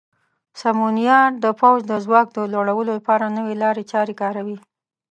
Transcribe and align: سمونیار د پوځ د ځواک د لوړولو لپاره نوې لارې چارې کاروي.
سمونیار 0.61 1.29
د 1.43 1.45
پوځ 1.59 1.79
د 1.87 1.93
ځواک 2.05 2.27
د 2.33 2.39
لوړولو 2.53 2.91
لپاره 2.97 3.33
نوې 3.37 3.55
لارې 3.63 3.83
چارې 3.91 4.13
کاروي. 4.21 4.57